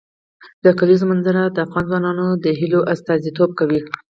[0.63, 3.79] د کلیزو منظره د افغان ځوانانو د هیلو استازیتوب کوي.